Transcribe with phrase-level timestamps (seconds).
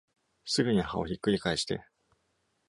[0.45, 1.85] すぐに葉をひっくり返して